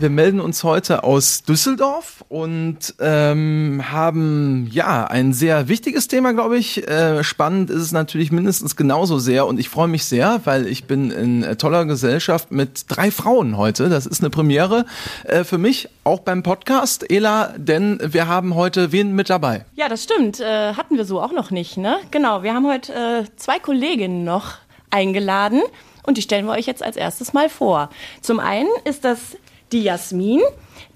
[0.00, 6.56] Wir melden uns heute aus Düsseldorf und ähm, haben ja ein sehr wichtiges Thema, glaube
[6.56, 6.86] ich.
[6.86, 10.84] Äh, spannend ist es natürlich mindestens genauso sehr und ich freue mich sehr, weil ich
[10.84, 13.88] bin in äh, toller Gesellschaft mit drei Frauen heute.
[13.88, 14.86] Das ist eine Premiere
[15.24, 19.64] äh, für mich, auch beim Podcast, Ela, denn wir haben heute wen mit dabei?
[19.74, 20.38] Ja, das stimmt.
[20.38, 21.96] Äh, hatten wir so auch noch nicht, ne?
[22.12, 24.58] Genau, wir haben heute äh, zwei Kolleginnen noch
[24.90, 25.60] eingeladen
[26.04, 27.90] und die stellen wir euch jetzt als erstes mal vor.
[28.22, 29.36] Zum einen ist das
[29.72, 30.40] die Jasmin.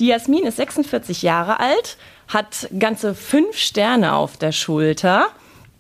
[0.00, 1.96] Die Jasmin ist 46 Jahre alt,
[2.28, 5.26] hat ganze fünf Sterne auf der Schulter.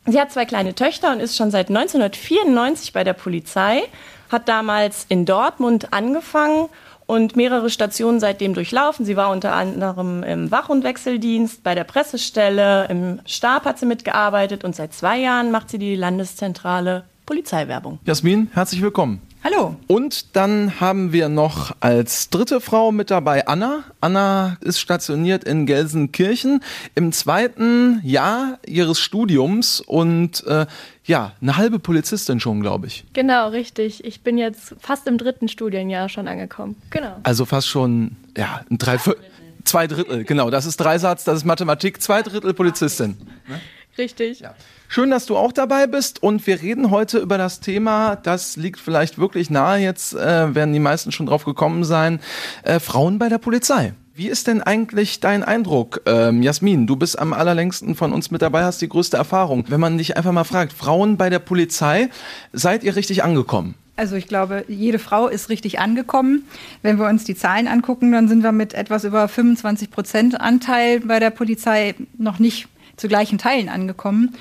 [0.06, 3.82] Sie hat zwei kleine Töchter und ist schon seit 1994 bei der Polizei,
[4.30, 6.68] hat damals in Dortmund angefangen
[7.06, 9.04] und mehrere Stationen seitdem durchlaufen.
[9.04, 13.86] Sie war unter anderem im Wach- und Wechseldienst, bei der Pressestelle, im Stab hat sie
[13.86, 17.98] mitgearbeitet und seit zwei Jahren macht sie die landeszentrale Polizeiwerbung.
[18.04, 19.20] Jasmin, herzlich willkommen.
[19.44, 19.74] Hallo.
[19.88, 23.82] Und dann haben wir noch als dritte Frau mit dabei Anna.
[24.00, 26.62] Anna ist stationiert in Gelsenkirchen
[26.94, 30.66] im zweiten Jahr ihres Studiums und äh,
[31.04, 33.04] ja, eine halbe Polizistin schon, glaube ich.
[33.14, 34.04] Genau, richtig.
[34.04, 36.76] Ich bin jetzt fast im dritten Studienjahr schon angekommen.
[36.90, 37.16] Genau.
[37.24, 39.24] Also fast schon, ja, ein Dreiviertel.
[39.64, 40.50] Zwei Drittel, genau.
[40.50, 43.16] Das ist Dreisatz, das ist Mathematik, zwei Drittel Polizistin.
[43.48, 43.60] Ne?
[43.98, 44.40] Richtig.
[44.40, 44.54] Ja.
[44.88, 48.80] Schön, dass du auch dabei bist und wir reden heute über das Thema, das liegt
[48.80, 52.20] vielleicht wirklich nahe, jetzt äh, werden die meisten schon drauf gekommen sein,
[52.62, 53.94] äh, Frauen bei der Polizei.
[54.14, 56.86] Wie ist denn eigentlich dein Eindruck, ähm, Jasmin?
[56.86, 59.64] Du bist am allerlängsten von uns mit dabei, hast die größte Erfahrung.
[59.68, 62.10] Wenn man dich einfach mal fragt, Frauen bei der Polizei,
[62.52, 63.74] seid ihr richtig angekommen?
[63.96, 66.46] Also ich glaube, jede Frau ist richtig angekommen.
[66.82, 71.00] Wenn wir uns die Zahlen angucken, dann sind wir mit etwas über 25 Prozent Anteil
[71.00, 72.68] bei der Polizei noch nicht
[73.02, 74.34] zu gleichen Teilen angekommen.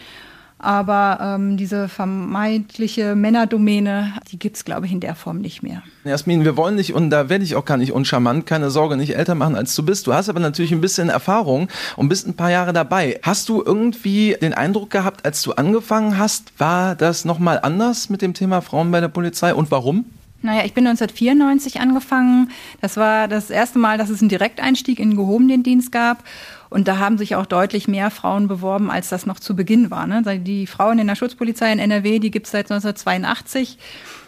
[0.64, 5.82] Aber ähm, diese vermeintliche Männerdomäne, die gibt es, glaube ich, in der Form nicht mehr.
[6.04, 9.16] Jasmin, wir wollen nicht, und da werde ich auch gar nicht uncharmant, keine Sorge, nicht
[9.16, 10.06] älter machen, als du bist.
[10.06, 13.20] Du hast aber natürlich ein bisschen Erfahrung und bist ein paar Jahre dabei.
[13.24, 18.22] Hast du irgendwie den Eindruck gehabt, als du angefangen hast, war das nochmal anders mit
[18.22, 20.06] dem Thema Frauen bei der Polizei und warum?
[20.44, 22.52] Naja, ich bin 1994 angefangen.
[22.82, 26.24] Das war das erste Mal, dass es einen Direkteinstieg in den gehobenen Dienst gab.
[26.72, 30.08] Und da haben sich auch deutlich mehr Frauen beworben, als das noch zu Beginn war.
[30.08, 30.24] Ne?
[30.40, 33.78] Die Frauen in der Schutzpolizei in NRW, die gibt es seit 1982.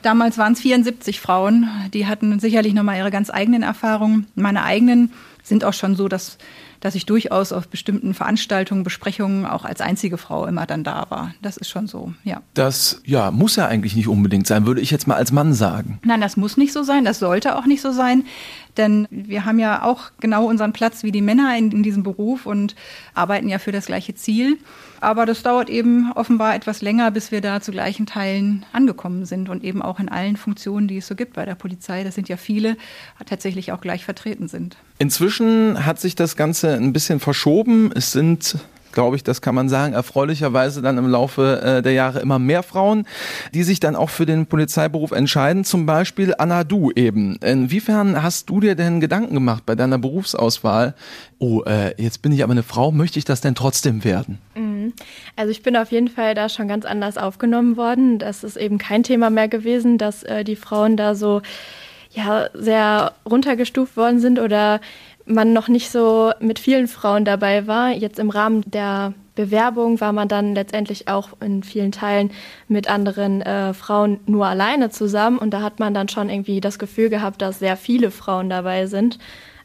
[0.02, 1.70] Damals waren es 74 Frauen.
[1.94, 4.28] Die hatten sicherlich nochmal ihre ganz eigenen Erfahrungen.
[4.36, 6.38] Meine eigenen sind auch schon so, dass
[6.84, 11.34] dass ich durchaus auf bestimmten Veranstaltungen, Besprechungen auch als einzige Frau immer dann da war.
[11.42, 12.42] Das ist schon so, ja.
[12.56, 16.00] Das ja, muss ja eigentlich nicht unbedingt sein, würde ich jetzt mal als Mann sagen.
[16.04, 18.26] Nein, das muss nicht so sein, das sollte auch nicht so sein.
[18.76, 22.46] Denn wir haben ja auch genau unseren Platz wie die Männer in, in diesem Beruf
[22.46, 22.76] und
[23.14, 24.58] arbeiten ja für das gleiche Ziel.
[25.04, 29.50] Aber das dauert eben offenbar etwas länger, bis wir da zu gleichen Teilen angekommen sind
[29.50, 32.30] und eben auch in allen Funktionen, die es so gibt bei der Polizei, das sind
[32.30, 32.78] ja viele,
[33.26, 34.78] tatsächlich auch gleich vertreten sind.
[35.00, 37.92] Inzwischen hat sich das Ganze ein bisschen verschoben.
[37.94, 38.56] Es sind
[38.94, 42.62] glaube ich, das kann man sagen, erfreulicherweise dann im Laufe äh, der Jahre immer mehr
[42.62, 43.08] Frauen,
[43.52, 45.64] die sich dann auch für den Polizeiberuf entscheiden.
[45.64, 47.38] Zum Beispiel Anna Du eben.
[47.38, 50.94] Inwiefern hast du dir denn Gedanken gemacht bei deiner Berufsauswahl?
[51.40, 54.38] Oh, äh, jetzt bin ich aber eine Frau, möchte ich das denn trotzdem werden?
[54.54, 54.73] Mhm.
[55.36, 58.20] Also ich bin auf jeden Fall da schon ganz anders aufgenommen worden.
[58.20, 61.42] Das ist eben kein Thema mehr gewesen, dass äh, die Frauen da so
[62.12, 64.80] ja sehr runtergestuft worden sind oder
[65.26, 67.92] man noch nicht so mit vielen Frauen dabei war.
[67.92, 72.32] Jetzt im Rahmen der Bewerbung war man dann letztendlich auch in vielen Teilen
[72.68, 76.78] mit anderen äh, Frauen nur alleine zusammen und da hat man dann schon irgendwie das
[76.78, 79.18] Gefühl gehabt, dass sehr viele Frauen dabei sind.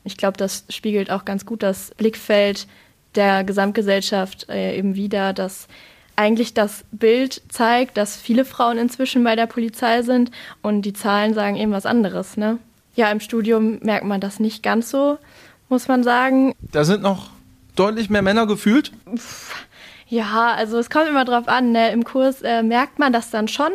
[0.05, 2.67] Ich glaube, das spiegelt auch ganz gut das Blickfeld
[3.19, 5.69] der Gesamtgesellschaft äh, eben wieder, dass
[6.17, 10.31] eigentlich das Bild zeigt, dass viele Frauen inzwischen bei der Polizei sind
[10.62, 12.39] und die Zahlen sagen eben was anderes.
[12.39, 12.59] Ne?
[12.97, 15.19] Ja, im Studium merkt man das nicht ganz so
[15.69, 16.55] muss man sagen.
[16.73, 17.31] Da sind noch
[17.77, 18.93] deutlich mehr Männer gefühlt?
[20.11, 21.73] Ja, also es kommt immer drauf an.
[21.73, 21.93] Ne?
[21.93, 23.71] Im Kurs äh, merkt man das dann schon,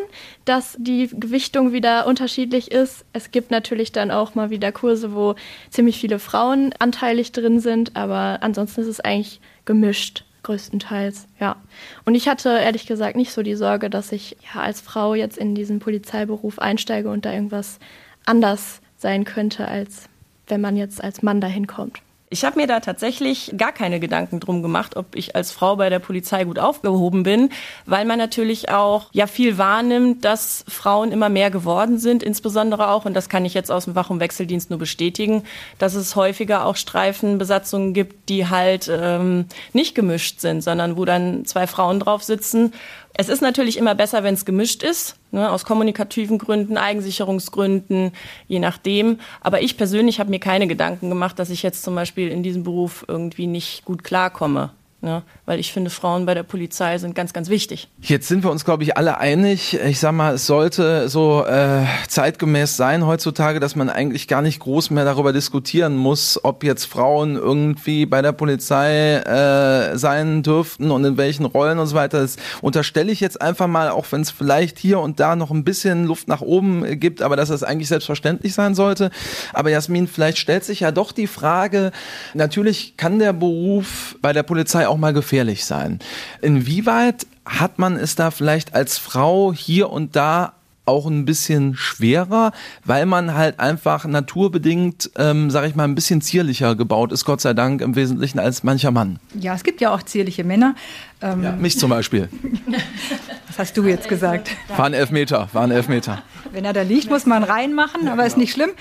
[0.45, 3.05] dass die Gewichtung wieder unterschiedlich ist.
[3.13, 5.35] Es gibt natürlich dann auch mal wieder Kurse, wo
[5.69, 11.55] ziemlich viele Frauen anteilig drin sind, aber ansonsten ist es eigentlich gemischt, größtenteils, ja.
[12.03, 15.37] Und ich hatte ehrlich gesagt nicht so die Sorge, dass ich ja als Frau jetzt
[15.37, 17.79] in diesen Polizeiberuf einsteige und da irgendwas
[18.25, 20.09] anders sein könnte als
[20.47, 22.01] wenn man jetzt als Mann dahin kommt.
[22.33, 25.91] Ich habe mir da tatsächlich gar keine Gedanken drum gemacht, ob ich als Frau bei
[25.91, 27.51] der Polizei gut aufgehoben bin,
[27.85, 33.05] weil man natürlich auch ja viel wahrnimmt, dass Frauen immer mehr geworden sind, insbesondere auch,
[33.05, 35.43] und das kann ich jetzt aus dem Wach- und Wechseldienst nur bestätigen,
[35.77, 41.45] dass es häufiger auch Streifenbesatzungen gibt, die halt ähm, nicht gemischt sind, sondern wo dann
[41.45, 42.73] zwei Frauen drauf sitzen.
[43.13, 48.11] Es ist natürlich immer besser, wenn es gemischt ist, Ne, aus kommunikativen Gründen, Eigensicherungsgründen,
[48.47, 49.17] je nachdem.
[49.41, 52.61] Aber ich persönlich habe mir keine Gedanken gemacht, dass ich jetzt zum Beispiel in diesem
[52.61, 54.69] Beruf irgendwie nicht gut klarkomme.
[55.03, 55.21] Ne?
[55.45, 57.89] Weil ich finde, Frauen bei der Polizei sind ganz, ganz wichtig.
[57.99, 59.77] Jetzt sind wir uns, glaube ich, alle einig.
[59.85, 64.61] Ich sag mal, es sollte so äh, zeitgemäß sein heutzutage, dass man eigentlich gar nicht
[64.61, 70.89] groß mehr darüber diskutieren muss, ob jetzt Frauen irgendwie bei der Polizei äh, sein dürften
[70.89, 72.21] und in welchen Rollen und so weiter.
[72.21, 75.65] Das unterstelle ich jetzt einfach mal, auch wenn es vielleicht hier und da noch ein
[75.65, 79.11] bisschen Luft nach oben gibt, aber dass das eigentlich selbstverständlich sein sollte.
[79.51, 81.91] Aber Jasmin, vielleicht stellt sich ja doch die Frage,
[82.33, 85.99] natürlich kann der Beruf bei der Polizei auch mal gefährlich sein.
[86.41, 90.53] Inwieweit hat man es da vielleicht als Frau hier und da
[90.85, 92.51] auch ein bisschen schwerer,
[92.83, 97.41] weil man halt einfach naturbedingt, ähm, sag ich mal, ein bisschen zierlicher gebaut ist, Gott
[97.41, 99.19] sei Dank im Wesentlichen als mancher Mann.
[99.39, 100.75] Ja, es gibt ja auch zierliche Männer.
[101.23, 102.29] Ähm ja, mich zum Beispiel.
[103.47, 104.51] Was hast du jetzt gesagt?
[104.67, 106.21] War ein Elfmeter, war ein Elfmeter.
[106.51, 108.71] Wenn er da liegt, muss man reinmachen, aber ist nicht schlimm.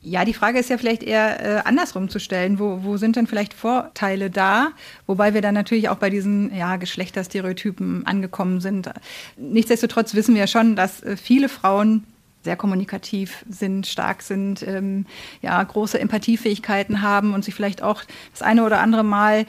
[0.00, 2.58] Ja, die Frage ist ja vielleicht eher äh, andersrum zu stellen.
[2.58, 4.68] Wo, wo sind denn vielleicht Vorteile da?
[5.06, 8.90] Wobei wir dann natürlich auch bei diesen ja, Geschlechterstereotypen angekommen sind.
[9.36, 12.04] Nichtsdestotrotz wissen wir schon, dass äh, viele Frauen
[12.44, 15.06] sehr kommunikativ sind, stark sind, ähm,
[15.42, 18.02] ja, große Empathiefähigkeiten haben und sich vielleicht auch
[18.32, 19.44] das eine oder andere Mal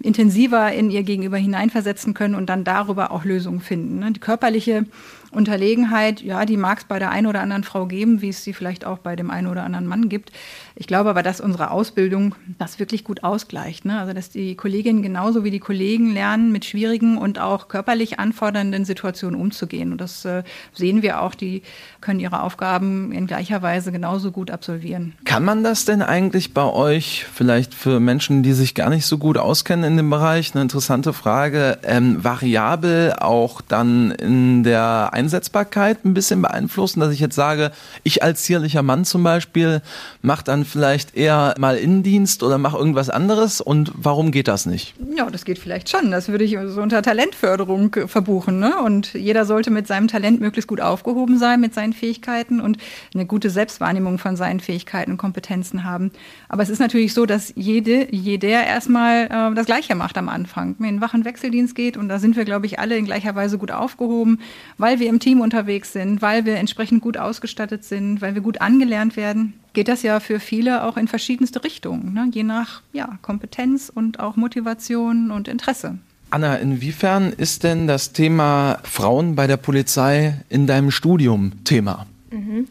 [0.00, 4.00] intensiver in ihr Gegenüber hineinversetzen können und dann darüber auch Lösungen finden.
[4.00, 4.12] Ne?
[4.12, 4.86] Die körperliche
[5.34, 8.52] Unterlegenheit, ja, die mag es bei der einen oder anderen Frau geben, wie es sie
[8.52, 10.32] vielleicht auch bei dem einen oder anderen Mann gibt.
[10.76, 13.84] Ich glaube aber, dass unsere Ausbildung das wirklich gut ausgleicht.
[13.84, 13.98] Ne?
[13.98, 18.84] Also, dass die Kolleginnen genauso wie die Kollegen lernen, mit schwierigen und auch körperlich anfordernden
[18.84, 19.92] Situationen umzugehen.
[19.92, 20.42] Und das äh,
[20.72, 21.34] sehen wir auch.
[21.34, 21.62] Die
[22.00, 25.14] können ihre Aufgaben in gleicher Weise genauso gut absolvieren.
[25.24, 29.18] Kann man das denn eigentlich bei euch, vielleicht für Menschen, die sich gar nicht so
[29.18, 36.04] gut auskennen in dem Bereich, eine interessante Frage, ähm, variabel auch dann in der Einsetzbarkeit
[36.04, 37.70] ein bisschen beeinflussen, dass ich jetzt sage,
[38.02, 39.80] ich als zierlicher Mann zum Beispiel
[40.20, 43.60] mache dann vielleicht eher mal Innendienst oder mach irgendwas anderes?
[43.60, 44.94] Und warum geht das nicht?
[45.16, 46.10] Ja, das geht vielleicht schon.
[46.10, 48.58] Das würde ich so unter Talentförderung verbuchen.
[48.58, 48.78] Ne?
[48.84, 52.76] Und jeder sollte mit seinem Talent möglichst gut aufgehoben sein, mit seinen Fähigkeiten und
[53.14, 56.10] eine gute Selbstwahrnehmung von seinen Fähigkeiten und Kompetenzen haben.
[56.48, 60.76] Aber es ist natürlich so, dass jede, jeder erstmal äh, das Gleiche macht am Anfang.
[60.78, 63.58] Wenn ein wachen Wechseldienst geht, und da sind wir, glaube ich, alle in gleicher Weise
[63.58, 64.40] gut aufgehoben,
[64.76, 68.60] weil wir im Team unterwegs sind, weil wir entsprechend gut ausgestattet sind, weil wir gut
[68.60, 72.30] angelernt werden geht das ja für viele auch in verschiedenste Richtungen, ne?
[72.32, 75.98] je nach ja, Kompetenz und auch Motivation und Interesse.
[76.30, 82.06] Anna, inwiefern ist denn das Thema Frauen bei der Polizei in deinem Studium Thema?
[82.30, 82.66] Mhm.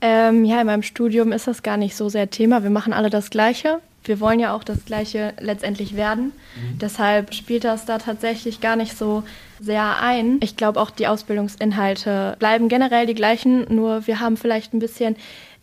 [0.00, 2.62] Ähm, ja, in meinem Studium ist das gar nicht so sehr Thema.
[2.62, 3.80] Wir machen alle das Gleiche.
[4.08, 6.26] Wir wollen ja auch das Gleiche letztendlich werden.
[6.26, 6.78] Mhm.
[6.78, 9.22] Deshalb spielt das da tatsächlich gar nicht so
[9.60, 10.38] sehr ein.
[10.42, 15.16] Ich glaube auch, die Ausbildungsinhalte bleiben generell die gleichen, nur wir haben vielleicht ein bisschen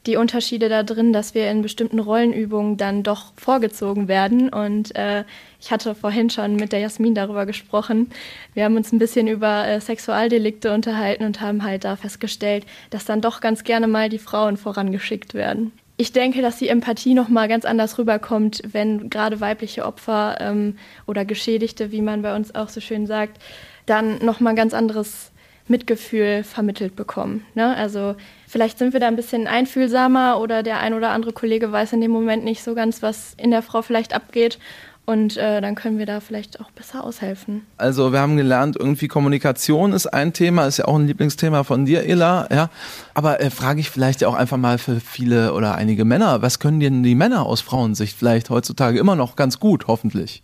[0.05, 4.49] die Unterschiede da drin, dass wir in bestimmten Rollenübungen dann doch vorgezogen werden.
[4.49, 5.23] Und äh,
[5.61, 8.11] ich hatte vorhin schon mit der Jasmin darüber gesprochen.
[8.53, 13.05] Wir haben uns ein bisschen über äh, Sexualdelikte unterhalten und haben halt da festgestellt, dass
[13.05, 15.71] dann doch ganz gerne mal die Frauen vorangeschickt werden.
[16.03, 20.75] Ich denke, dass die Empathie noch mal ganz anders rüberkommt, wenn gerade weibliche Opfer ähm,
[21.07, 23.41] oder Geschädigte, wie man bei uns auch so schön sagt,
[23.85, 25.31] dann noch mal ganz anderes
[25.69, 27.45] Mitgefühl vermittelt bekommen.
[27.55, 27.73] Ne?
[27.73, 28.17] Also
[28.49, 32.01] vielleicht sind wir da ein bisschen einfühlsamer oder der ein oder andere Kollege weiß in
[32.01, 34.59] dem Moment nicht so ganz, was in der Frau vielleicht abgeht.
[35.05, 37.65] Und äh, dann können wir da vielleicht auch besser aushelfen.
[37.77, 41.85] Also wir haben gelernt, irgendwie Kommunikation ist ein Thema, ist ja auch ein Lieblingsthema von
[41.85, 42.47] dir, Ella.
[42.49, 42.69] Ja,
[43.13, 46.59] aber äh, frage ich vielleicht ja auch einfach mal für viele oder einige Männer, was
[46.59, 50.41] können denn die Männer aus Frauensicht vielleicht heutzutage immer noch ganz gut, hoffentlich?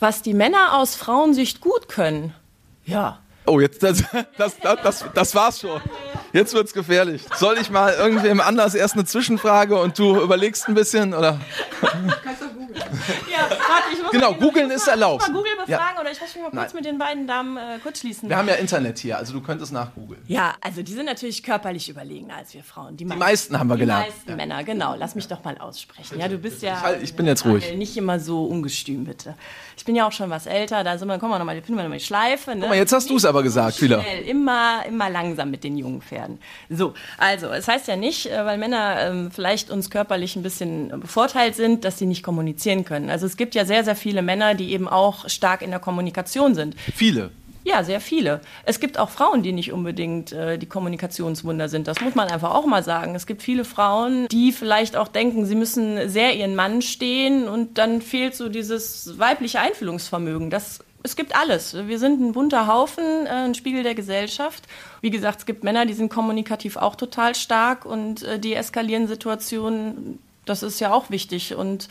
[0.00, 2.34] Was die Männer aus Frauensicht gut können,
[2.84, 4.02] ja, Oh, jetzt, das,
[4.36, 5.80] das, das, das, das war's schon.
[6.32, 7.22] Jetzt wird's gefährlich.
[7.36, 11.40] Soll ich mal irgendwem anders erst eine Zwischenfrage und du überlegst ein bisschen, oder?
[11.80, 12.85] Kannst du googeln.
[13.30, 15.22] Ja, warte, ich muss genau, googeln ist erlaubt.
[15.22, 16.00] Mal Google befragen ja.
[16.00, 16.82] oder ich möchte mich mal kurz Nein.
[16.82, 18.28] mit den beiden Damen äh, kurz schließen.
[18.28, 20.22] Wir haben ja Internet hier, also du könntest nachgoogeln.
[20.26, 22.96] Ja, also die sind natürlich körperlich überlegener als wir Frauen.
[22.96, 24.06] Die, die meisten, haben wir gelernt.
[24.06, 24.36] Die meisten ja.
[24.36, 24.94] Männer, genau.
[24.96, 26.18] Lass mich doch mal aussprechen.
[26.18, 26.74] Ja, du bist ja.
[26.74, 27.74] Ich, halt, ich bin jetzt ruhig.
[27.76, 29.34] Nicht immer so ungestüm, bitte.
[29.76, 31.82] Ich bin ja auch schon was älter, da sind wir, kommen wir nochmal, finden wir
[31.82, 32.52] nochmal die Schleife.
[32.52, 32.60] Ne?
[32.60, 34.04] Guck mal, jetzt hast du es aber gesagt, wieder.
[34.26, 36.38] Immer, immer langsam mit den jungen Pferden.
[36.70, 41.00] So, also, es heißt ja nicht, äh, weil Männer ähm, vielleicht uns körperlich ein bisschen
[41.00, 42.95] bevorteilt sind, dass sie nicht kommunizieren können.
[43.10, 46.54] Also es gibt ja sehr, sehr viele Männer, die eben auch stark in der Kommunikation
[46.54, 46.74] sind.
[46.94, 47.30] Viele.
[47.66, 48.40] Ja, sehr viele.
[48.64, 51.88] Es gibt auch Frauen, die nicht unbedingt äh, die Kommunikationswunder sind.
[51.88, 53.16] Das muss man einfach auch mal sagen.
[53.16, 57.76] Es gibt viele Frauen, die vielleicht auch denken, sie müssen sehr ihren Mann stehen und
[57.76, 60.48] dann fehlt so dieses weibliche Einfühlungsvermögen.
[60.48, 61.74] Das es gibt alles.
[61.86, 64.64] Wir sind ein bunter Haufen, äh, ein Spiegel der Gesellschaft.
[65.00, 70.18] Wie gesagt, es gibt Männer, die sind kommunikativ auch total stark und äh, deeskalieren Situationen.
[70.44, 71.54] Das ist ja auch wichtig.
[71.54, 71.88] Und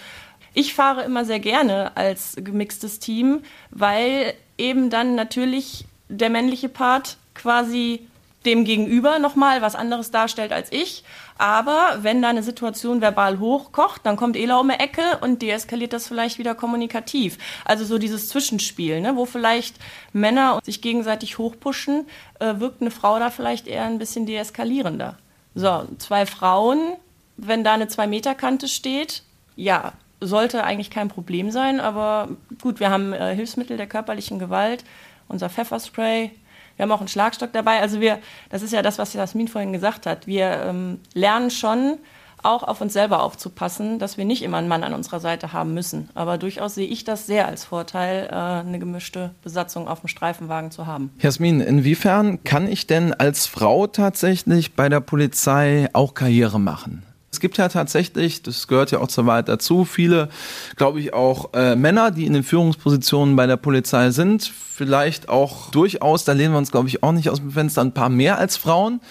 [0.55, 7.17] ich fahre immer sehr gerne als gemixtes Team, weil eben dann natürlich der männliche Part
[7.33, 8.07] quasi
[8.45, 11.03] dem Gegenüber nochmal was anderes darstellt als ich.
[11.38, 15.91] Aber wenn da eine Situation verbal hochkocht, dann kommt Ela um die Ecke und deeskaliert
[15.91, 17.38] das vielleicht wieder kommunikativ.
[17.65, 19.75] Also so dieses Zwischenspiel, ne, wo vielleicht
[20.13, 22.07] Männer sich gegenseitig hochpushen,
[22.39, 25.17] äh, wirkt eine Frau da vielleicht eher ein bisschen deeskalierender.
[25.55, 26.93] So, zwei Frauen,
[27.38, 29.24] wenn da eine Zwei-Meter-Kante steht,
[29.55, 32.29] ja, sollte eigentlich kein Problem sein, aber
[32.62, 34.84] gut, wir haben äh, Hilfsmittel der körperlichen Gewalt,
[35.27, 36.31] unser Pfefferspray,
[36.75, 37.79] wir haben auch einen Schlagstock dabei.
[37.79, 38.19] Also wir,
[38.50, 40.27] das ist ja das, was Jasmin vorhin gesagt hat.
[40.27, 42.00] Wir ähm, lernen schon,
[42.45, 45.74] auch auf uns selber aufzupassen, dass wir nicht immer einen Mann an unserer Seite haben
[45.74, 46.10] müssen.
[46.13, 50.72] Aber durchaus sehe ich das sehr als Vorteil, äh, eine gemischte Besatzung auf dem Streifenwagen
[50.72, 51.12] zu haben.
[51.19, 57.03] Jasmin, inwiefern kann ich denn als Frau tatsächlich bei der Polizei auch Karriere machen?
[57.36, 60.30] Es gibt ja tatsächlich, das gehört ja auch zur Wahrheit dazu, viele,
[60.77, 64.50] glaube ich, auch äh, Männer, die in den Führungspositionen bei der Polizei sind.
[64.50, 67.92] Vielleicht auch durchaus, da lehnen wir uns, glaube ich, auch nicht aus dem Fenster, ein
[67.92, 69.01] paar mehr als Frauen.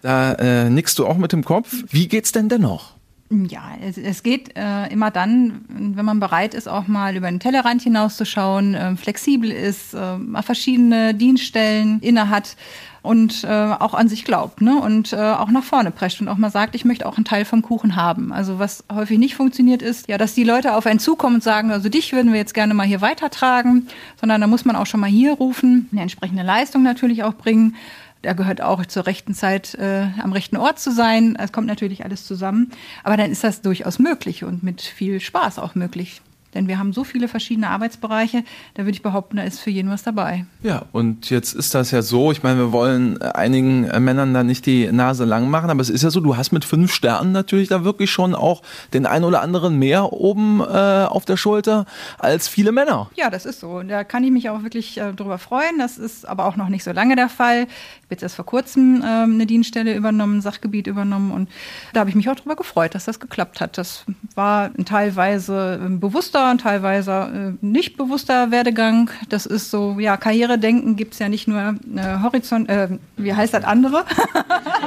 [0.00, 1.74] Da äh, nickst du auch mit dem Kopf.
[1.90, 2.91] Wie geht's denn dennoch?
[3.32, 7.40] Ja, es, es geht äh, immer dann, wenn man bereit ist, auch mal über den
[7.40, 12.56] Tellerrand hinauszuschauen, äh, flexibel ist, äh, mal verschiedene Dienststellen innehat
[13.00, 14.78] und äh, auch an sich glaubt ne?
[14.78, 17.46] und äh, auch nach vorne prescht und auch mal sagt, ich möchte auch einen Teil
[17.46, 18.32] vom Kuchen haben.
[18.32, 21.72] Also was häufig nicht funktioniert ist, ja, dass die Leute auf einen zukommen und sagen,
[21.72, 23.88] also dich würden wir jetzt gerne mal hier weitertragen,
[24.20, 27.76] sondern da muss man auch schon mal hier rufen, eine entsprechende Leistung natürlich auch bringen.
[28.22, 31.36] Da gehört auch zur rechten Zeit äh, am rechten Ort zu sein.
[31.36, 32.70] Es kommt natürlich alles zusammen.
[33.02, 36.22] Aber dann ist das durchaus möglich und mit viel Spaß auch möglich.
[36.54, 38.44] Denn wir haben so viele verschiedene Arbeitsbereiche,
[38.74, 40.44] da würde ich behaupten, da ist für jeden was dabei.
[40.62, 44.66] Ja, und jetzt ist das ja so, ich meine, wir wollen einigen Männern da nicht
[44.66, 47.68] die Nase lang machen, aber es ist ja so, du hast mit fünf Sternen natürlich
[47.68, 50.64] da wirklich schon auch den ein oder anderen mehr oben äh,
[51.08, 51.86] auf der Schulter
[52.18, 53.10] als viele Männer.
[53.16, 53.78] Ja, das ist so.
[53.78, 55.78] Und da kann ich mich auch wirklich äh, drüber freuen.
[55.78, 57.62] Das ist aber auch noch nicht so lange der Fall.
[57.62, 61.48] Ich habe jetzt erst vor kurzem äh, eine Dienststelle übernommen, ein Sachgebiet übernommen und
[61.94, 63.78] da habe ich mich auch darüber gefreut, dass das geklappt hat.
[63.78, 64.04] Das
[64.34, 69.10] war teilweise äh, bewusster bewusster und teilweise äh, nicht bewusster Werdegang.
[69.28, 71.60] Das ist so, ja, Karrieredenken gibt es ja nicht nur
[71.96, 74.04] äh, Horizont, äh, wie heißt das andere?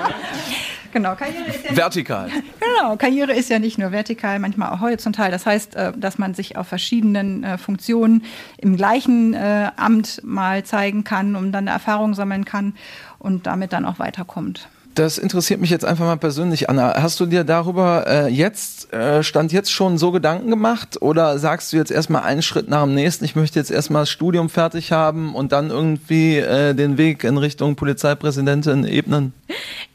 [0.91, 2.27] genau, Karriere ist ja vertikal.
[2.27, 5.31] Nicht, genau, Karriere ist ja nicht nur vertikal, manchmal auch horizontal.
[5.31, 8.23] Das heißt, äh, dass man sich auf verschiedenen äh, Funktionen
[8.57, 12.75] im gleichen äh, Amt mal zeigen kann, um dann Erfahrung sammeln kann
[13.19, 14.67] und damit dann auch weiterkommt.
[14.95, 16.93] Das interessiert mich jetzt einfach mal persönlich, Anna.
[17.01, 21.73] Hast du dir darüber äh, jetzt, äh, Stand jetzt schon so Gedanken gemacht oder sagst
[21.73, 24.93] du jetzt erstmal einen Schritt nach dem nächsten, ich möchte jetzt erstmal das Studium fertig
[24.93, 29.33] haben und dann irgendwie äh, den Weg in Richtung Polizeipräsidentin ebnen?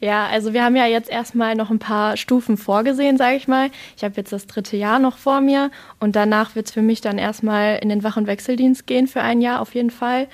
[0.01, 3.71] Ja, also wir haben ja jetzt erstmal noch ein paar Stufen vorgesehen, sage ich mal.
[3.97, 7.01] Ich habe jetzt das dritte Jahr noch vor mir und danach wird es für mich
[7.01, 10.27] dann erstmal in den Wach- und Wechseldienst gehen für ein Jahr auf jeden Fall.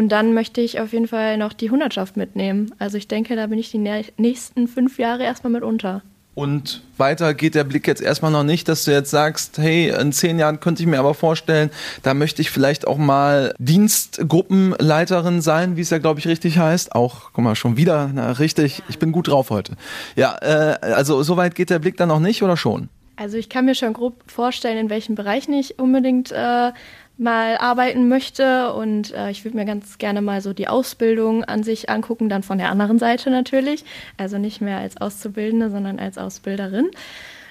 [0.00, 2.72] Und dann möchte ich auf jeden Fall noch die Hundertschaft mitnehmen.
[2.78, 3.76] Also ich denke, da bin ich die
[4.16, 6.00] nächsten fünf Jahre erstmal mit unter.
[6.34, 10.10] Und weiter geht der Blick jetzt erstmal noch nicht, dass du jetzt sagst, hey, in
[10.12, 11.68] zehn Jahren könnte ich mir aber vorstellen,
[12.02, 16.94] da möchte ich vielleicht auch mal Dienstgruppenleiterin sein, wie es ja, glaube ich, richtig heißt.
[16.94, 19.74] Auch, guck mal, schon wieder, na, richtig, ich bin gut drauf heute.
[20.16, 22.88] Ja, äh, also soweit geht der Blick dann noch nicht oder schon?
[23.20, 26.72] Also ich kann mir schon grob vorstellen, in welchen Bereichen ich unbedingt äh,
[27.20, 28.72] mal arbeiten möchte.
[28.72, 32.42] Und äh, ich würde mir ganz gerne mal so die Ausbildung an sich angucken, dann
[32.42, 33.84] von der anderen Seite natürlich.
[34.16, 36.90] Also nicht mehr als Auszubildende, sondern als Ausbilderin.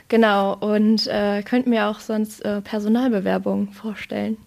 [0.10, 4.38] Genau, und äh, könnte mir auch sonst äh, Personalbewerbungen vorstellen.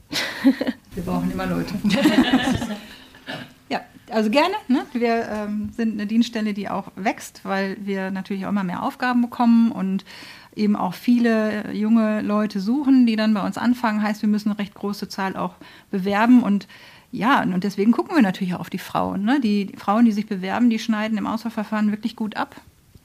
[0.94, 1.74] Wir brauchen immer Leute.
[3.68, 4.54] ja, also gerne.
[4.66, 4.84] Ne?
[4.92, 9.22] Wir ähm, sind eine Dienststelle, die auch wächst, weil wir natürlich auch immer mehr Aufgaben
[9.22, 10.04] bekommen und
[10.54, 14.02] eben auch viele junge Leute suchen, die dann bei uns anfangen.
[14.02, 15.54] Heißt, wir müssen eine recht große Zahl auch
[15.90, 16.66] bewerben und
[17.14, 19.24] ja, und deswegen gucken wir natürlich auch auf die Frauen.
[19.24, 19.38] Ne?
[19.38, 22.56] Die Frauen, die sich bewerben, die schneiden im Auswahlverfahren wirklich gut ab.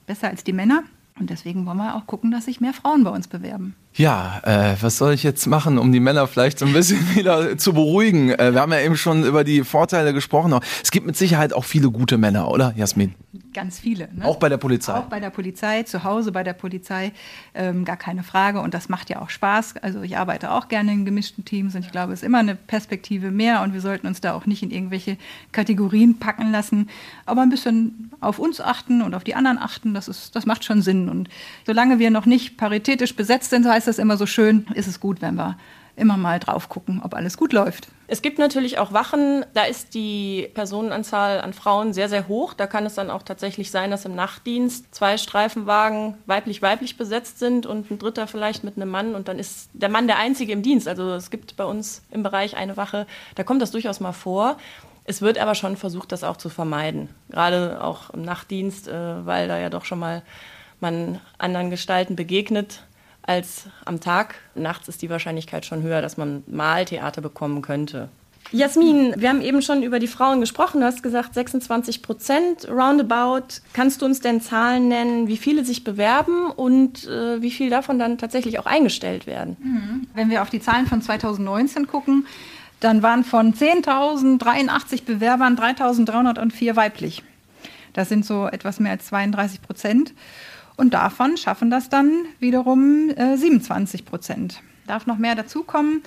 [0.05, 0.83] Besser als die Männer.
[1.19, 3.75] Und deswegen wollen wir auch gucken, dass sich mehr Frauen bei uns bewerben.
[3.95, 7.57] Ja, äh, was soll ich jetzt machen, um die Männer vielleicht so ein bisschen wieder
[7.57, 8.29] zu beruhigen?
[8.29, 10.57] Äh, wir haben ja eben schon über die Vorteile gesprochen.
[10.83, 13.15] Es gibt mit Sicherheit auch viele gute Männer, oder, Jasmin?
[13.57, 14.07] Ganz viele.
[14.13, 14.23] Ne?
[14.23, 14.93] Auch bei der Polizei.
[14.93, 17.11] Auch bei der Polizei, zu Hause bei der Polizei,
[17.55, 18.61] ähm, gar keine Frage.
[18.61, 19.77] Und das macht ja auch Spaß.
[19.77, 22.53] Also ich arbeite auch gerne in gemischten Teams und ich glaube, es ist immer eine
[22.53, 25.17] Perspektive mehr und wir sollten uns da auch nicht in irgendwelche
[25.53, 26.87] Kategorien packen lassen,
[27.25, 29.95] aber ein bisschen auf uns achten und auf die anderen achten.
[29.95, 31.09] Das ist, das macht schon Sinn.
[31.09, 31.27] Und
[31.65, 35.19] solange wir noch nicht paritätisch besetzt sind, heißt das immer so schön, ist es gut,
[35.23, 35.57] wenn wir
[35.95, 37.87] immer mal drauf gucken, ob alles gut läuft.
[38.09, 42.53] Es gibt natürlich auch Wachen, da ist die Personenanzahl an Frauen sehr, sehr hoch.
[42.53, 47.65] Da kann es dann auch tatsächlich sein, dass im Nachtdienst zwei Streifenwagen weiblich-weiblich besetzt sind
[47.65, 50.61] und ein dritter vielleicht mit einem Mann und dann ist der Mann der Einzige im
[50.61, 50.87] Dienst.
[50.87, 54.55] Also es gibt bei uns im Bereich eine Wache, da kommt das durchaus mal vor.
[55.03, 57.09] Es wird aber schon versucht, das auch zu vermeiden.
[57.29, 60.21] Gerade auch im Nachtdienst, äh, weil da ja doch schon mal
[60.79, 62.83] man anderen Gestalten begegnet
[63.27, 64.35] als am Tag.
[64.55, 68.09] Nachts ist die Wahrscheinlichkeit schon höher, dass man mal Theater bekommen könnte.
[68.51, 70.79] Jasmin, wir haben eben schon über die Frauen gesprochen.
[70.79, 73.59] Du hast gesagt 26 Prozent roundabout.
[73.73, 77.99] Kannst du uns denn Zahlen nennen, wie viele sich bewerben und äh, wie viel davon
[77.99, 79.57] dann tatsächlich auch eingestellt werden?
[79.59, 80.07] Mhm.
[80.13, 82.25] Wenn wir auf die Zahlen von 2019 gucken,
[82.79, 87.23] dann waren von 10.083 Bewerbern 3.304 weiblich.
[87.93, 90.13] Das sind so etwas mehr als 32 Prozent.
[90.77, 94.61] Und davon schaffen das dann wiederum äh, 27 Prozent.
[94.85, 96.03] Darf noch mehr dazukommen.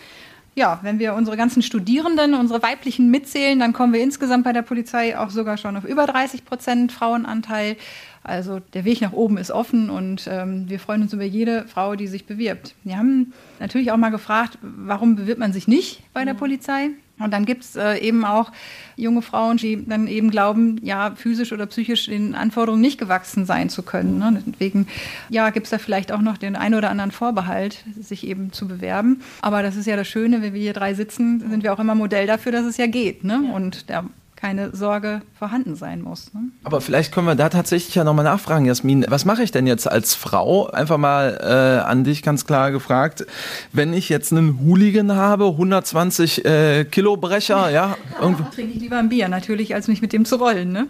[0.54, 4.62] Ja, wenn wir unsere ganzen Studierenden, unsere weiblichen mitzählen, dann kommen wir insgesamt bei der
[4.62, 7.76] Polizei auch sogar schon auf über 30 Prozent Frauenanteil.
[8.22, 11.96] Also der Weg nach oben ist offen und ähm, wir freuen uns über jede Frau,
[11.96, 12.74] die sich bewirbt.
[12.84, 16.38] Wir haben natürlich auch mal gefragt, warum bewirbt man sich nicht bei der mhm.
[16.38, 16.90] Polizei?
[17.20, 18.50] Und dann gibt es äh, eben auch
[18.96, 23.68] junge Frauen, die dann eben glauben, ja, physisch oder psychisch den Anforderungen nicht gewachsen sein
[23.68, 24.18] zu können.
[24.18, 24.42] Ne?
[24.46, 24.86] Deswegen,
[25.28, 28.66] ja, gibt es da vielleicht auch noch den einen oder anderen Vorbehalt, sich eben zu
[28.66, 29.20] bewerben.
[29.42, 31.94] Aber das ist ja das Schöne, wenn wir hier drei sitzen, sind wir auch immer
[31.94, 33.22] Modell dafür, dass es ja geht.
[33.22, 33.52] Ne?
[33.52, 34.04] Und der
[34.40, 36.32] keine Sorge vorhanden sein muss.
[36.32, 36.40] Ne?
[36.64, 39.04] Aber vielleicht können wir da tatsächlich ja nochmal nachfragen, Jasmin.
[39.08, 40.68] Was mache ich denn jetzt als Frau?
[40.70, 43.26] Einfach mal äh, an dich ganz klar gefragt.
[43.72, 47.96] Wenn ich jetzt einen Hooligan habe, 120 äh, Kilo Brecher, ja?
[48.20, 48.44] Irgendwo.
[48.44, 50.72] Trinke ich lieber ein Bier natürlich, als mich mit dem zu rollen.
[50.72, 50.86] Ne?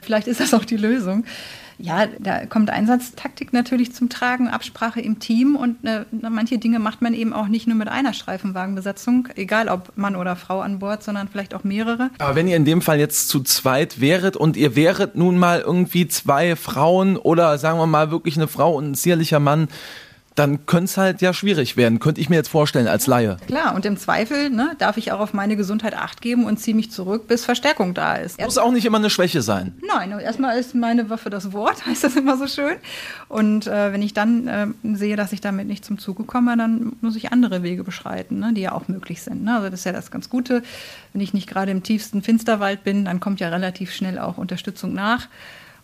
[0.00, 1.24] Vielleicht ist das auch die Lösung.
[1.78, 7.02] Ja, da kommt Einsatztaktik natürlich zum Tragen, Absprache im Team und äh, manche Dinge macht
[7.02, 11.02] man eben auch nicht nur mit einer Streifenwagenbesetzung, egal ob Mann oder Frau an Bord,
[11.02, 12.10] sondern vielleicht auch mehrere.
[12.18, 15.60] Aber wenn ihr in dem Fall jetzt zu zweit wäret und ihr wäret nun mal
[15.60, 19.68] irgendwie zwei Frauen oder sagen wir mal wirklich eine Frau und ein zierlicher Mann,
[20.36, 23.38] dann könnte es halt ja schwierig werden, könnte ich mir jetzt vorstellen als Laie.
[23.46, 26.76] Klar, und im Zweifel ne, darf ich auch auf meine Gesundheit acht geben und ziehe
[26.76, 28.40] mich zurück, bis Verstärkung da ist.
[28.40, 29.74] Muss auch nicht immer eine Schwäche sein.
[29.86, 32.76] Nein, erstmal ist meine Waffe das Wort, heißt das immer so schön.
[33.28, 36.92] Und äh, wenn ich dann äh, sehe, dass ich damit nicht zum Zuge komme, dann
[37.00, 39.42] muss ich andere Wege beschreiten, ne, die ja auch möglich sind.
[39.42, 39.56] Ne?
[39.56, 40.62] Also das ist ja das ganz Gute.
[41.12, 44.92] Wenn ich nicht gerade im tiefsten Finsterwald bin, dann kommt ja relativ schnell auch Unterstützung
[44.92, 45.28] nach.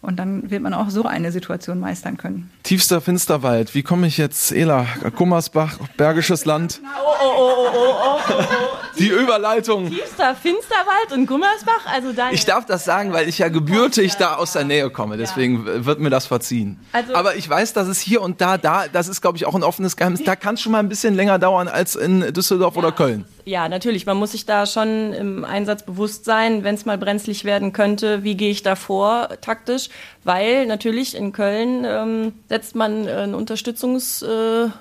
[0.02, 2.50] Und dann wird man auch so eine Situation meistern können.
[2.64, 3.72] Tiefster Finsterwald.
[3.72, 4.84] Wie komme ich jetzt, Ela?
[5.14, 6.80] Gummersbach, Bergisches Land.
[6.82, 8.72] Oh, oh, oh, oh, oh, oh, oh.
[8.98, 9.88] Die Überleitung.
[9.88, 11.86] Tiefster Finsterwald und Gummersbach?
[11.86, 15.16] Also deine ich darf das sagen, weil ich ja gebürtig da aus der Nähe komme.
[15.16, 15.86] Deswegen ja.
[15.86, 16.80] wird mir das verziehen.
[16.92, 19.54] Also Aber ich weiß, dass es hier und da, da, das ist, glaube ich, auch
[19.54, 20.24] ein offenes Geheimnis.
[20.24, 22.80] Da kann es schon mal ein bisschen länger dauern als in Düsseldorf ja.
[22.80, 26.84] oder Köln ja, natürlich, man muss sich da schon im Einsatz bewusst sein, wenn es
[26.84, 29.88] mal brenzlig werden könnte, wie gehe ich da vor taktisch,
[30.24, 34.72] weil natürlich in Köln ähm, setzt man ein Unterstützungsgesuch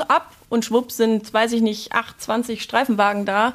[0.00, 3.54] äh, ab und schwupp sind, weiß ich nicht, 8, 20 Streifenwagen da.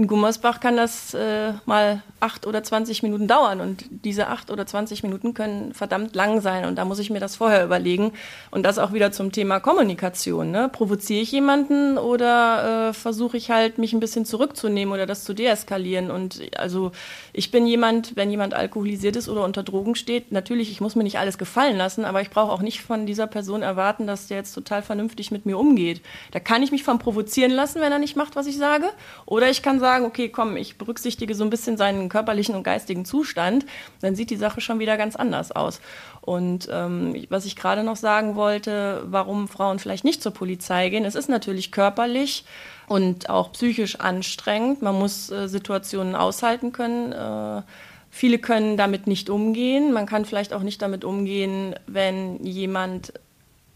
[0.00, 4.66] In Gummersbach kann das äh, mal acht oder 20 Minuten dauern und diese acht oder
[4.66, 8.12] 20 Minuten können verdammt lang sein und da muss ich mir das vorher überlegen
[8.50, 10.50] und das auch wieder zum Thema Kommunikation.
[10.50, 10.70] Ne?
[10.70, 15.34] Provoziere ich jemanden oder äh, versuche ich halt mich ein bisschen zurückzunehmen oder das zu
[15.34, 16.92] deeskalieren und also
[17.34, 21.04] ich bin jemand, wenn jemand alkoholisiert ist oder unter Drogen steht, natürlich, ich muss mir
[21.04, 24.38] nicht alles gefallen lassen, aber ich brauche auch nicht von dieser Person erwarten, dass der
[24.38, 26.00] jetzt total vernünftig mit mir umgeht.
[26.30, 28.86] Da kann ich mich von provozieren lassen, wenn er nicht macht, was ich sage
[29.26, 33.04] oder ich kann sagen, okay, komm, ich berücksichtige so ein bisschen seinen körperlichen und geistigen
[33.04, 33.66] Zustand,
[34.00, 35.80] dann sieht die Sache schon wieder ganz anders aus.
[36.20, 41.04] Und ähm, was ich gerade noch sagen wollte, warum Frauen vielleicht nicht zur Polizei gehen,
[41.04, 42.44] es ist natürlich körperlich
[42.86, 44.82] und auch psychisch anstrengend.
[44.82, 47.12] Man muss äh, Situationen aushalten können.
[47.12, 47.62] Äh,
[48.10, 49.92] viele können damit nicht umgehen.
[49.92, 53.12] Man kann vielleicht auch nicht damit umgehen, wenn jemand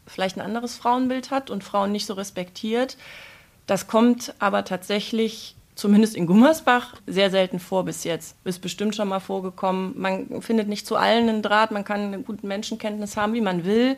[0.07, 2.96] vielleicht ein anderes Frauenbild hat und Frauen nicht so respektiert.
[3.66, 8.37] Das kommt aber tatsächlich zumindest in Gummersbach, sehr selten vor bis jetzt.
[8.45, 9.95] Ist bestimmt schon mal vorgekommen.
[9.97, 13.65] Man findet nicht zu allen einen Draht, man kann eine gute Menschenkenntnis haben, wie man
[13.65, 13.97] will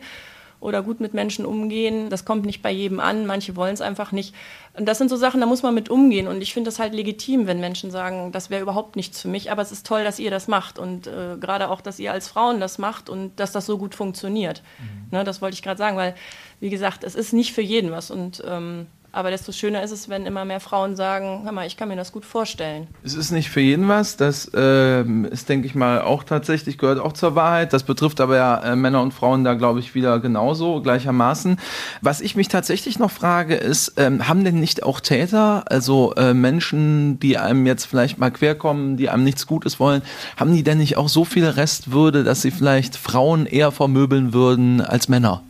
[0.59, 2.09] oder gut mit Menschen umgehen.
[2.09, 4.33] Das kommt nicht bei jedem an, manche wollen es einfach nicht.
[4.73, 6.27] Und das sind so Sachen, da muss man mit umgehen.
[6.27, 9.51] Und ich finde das halt legitim, wenn Menschen sagen, das wäre überhaupt nichts für mich,
[9.51, 12.27] aber es ist toll, dass ihr das macht und äh, gerade auch, dass ihr als
[12.27, 14.63] Frauen das macht und dass das so gut funktioniert.
[14.79, 15.17] Mhm.
[15.17, 16.15] Ne, das wollte ich gerade sagen, weil,
[16.59, 18.09] wie gesagt, es ist nicht für jeden was.
[18.09, 21.77] Und ähm, Aber desto schöner ist es, wenn immer mehr Frauen sagen, hör mal, ich
[21.77, 22.87] kann mir das gut vorstellen.
[23.03, 24.17] Es ist nicht für jeden was.
[24.17, 27.73] Das äh, ist, denke ich mal, auch tatsächlich, gehört auch zur Wahrheit.
[27.73, 31.57] Das betrifft aber ja äh, Männer und Frauen da, glaube ich, wieder genauso, gleichermaßen.
[32.01, 36.33] Was ich mich tatsächlich noch frage, ist, ähm, haben denn nicht auch Täter, also äh,
[36.33, 40.01] Menschen, die einem jetzt vielleicht mal querkommen, die einem nichts Gutes wollen,
[40.35, 44.81] haben die denn nicht auch so viel Restwürde, dass sie vielleicht Frauen eher vermöbeln würden
[44.81, 45.41] als Männer?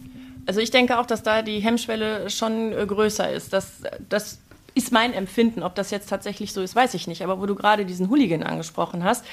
[0.47, 3.53] Also ich denke auch, dass da die Hemmschwelle schon äh, größer ist.
[3.53, 4.39] Das, das
[4.73, 5.62] ist mein Empfinden.
[5.62, 7.21] Ob das jetzt tatsächlich so ist, weiß ich nicht.
[7.21, 9.25] Aber wo du gerade diesen Hooligan angesprochen hast,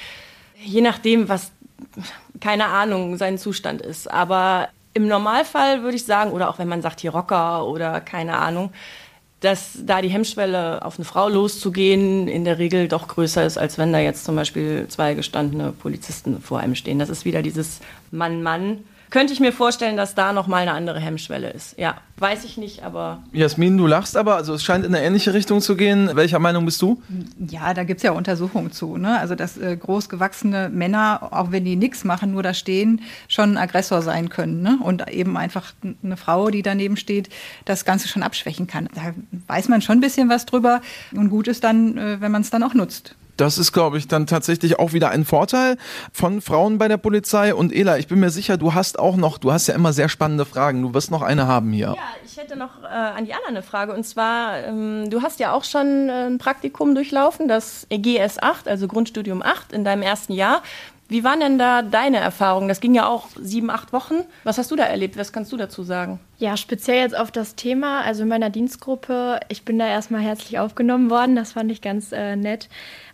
[0.61, 1.51] je nachdem, was,
[2.41, 4.11] keine Ahnung, sein Zustand ist.
[4.11, 8.37] Aber im Normalfall würde ich sagen, oder auch wenn man sagt hier Rocker oder keine
[8.37, 8.73] Ahnung,
[9.39, 13.77] dass da die Hemmschwelle auf eine Frau loszugehen in der Regel doch größer ist, als
[13.77, 16.99] wenn da jetzt zum Beispiel zwei gestandene Polizisten vor einem stehen.
[16.99, 17.79] Das ist wieder dieses
[18.11, 21.77] Mann-Mann könnte ich mir vorstellen, dass da noch mal eine andere Hemmschwelle ist.
[21.77, 23.23] Ja, weiß ich nicht, aber.
[23.31, 26.11] Jasmin, du lachst aber, also es scheint in eine ähnliche Richtung zu gehen.
[26.13, 27.01] Welcher Meinung bist du?
[27.49, 28.97] Ja, da gibt es ja Untersuchungen zu.
[28.97, 29.19] Ne?
[29.19, 33.57] Also, dass äh, großgewachsene Männer, auch wenn die nichts machen, nur da stehen, schon ein
[33.57, 34.61] Aggressor sein können.
[34.61, 34.79] Ne?
[34.81, 37.29] Und eben einfach eine Frau, die daneben steht,
[37.65, 38.89] das Ganze schon abschwächen kann.
[38.95, 39.13] Da
[39.47, 40.81] weiß man schon ein bisschen was drüber.
[41.13, 43.15] Und gut ist dann, äh, wenn man es dann auch nutzt.
[43.37, 45.77] Das ist, glaube ich, dann tatsächlich auch wieder ein Vorteil
[46.13, 47.53] von Frauen bei der Polizei.
[47.53, 50.09] Und Ela, ich bin mir sicher, du hast auch noch, du hast ja immer sehr
[50.09, 50.81] spannende Fragen.
[50.81, 51.95] Du wirst noch eine haben hier.
[51.95, 53.93] Ja, ich hätte noch äh, an die Anna eine Frage.
[53.93, 58.67] Und zwar, ähm, du hast ja auch schon äh, ein Praktikum durchlaufen, das EGS 8,
[58.67, 60.61] also Grundstudium 8 in deinem ersten Jahr.
[61.07, 62.67] Wie waren denn da deine Erfahrungen?
[62.67, 64.15] Das ging ja auch sieben, acht Wochen.
[64.43, 65.17] Was hast du da erlebt?
[65.17, 66.19] Was kannst du dazu sagen?
[66.37, 70.59] Ja, speziell jetzt auf das Thema, also in meiner Dienstgruppe, ich bin da erstmal herzlich
[70.59, 72.67] aufgenommen worden, das fand ich ganz äh, nett.